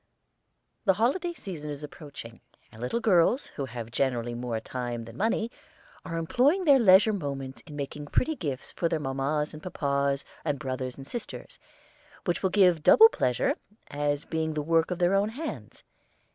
[0.83, 5.51] The holiday season is approaching, and little girls, who have generally more time than money,
[6.03, 10.57] are employing their leisure moments in making pretty gifts for their papas and mammas, and
[10.57, 11.59] brothers and sisters,
[12.25, 13.53] which will give double pleasure
[13.91, 15.83] as being the work of their own hands.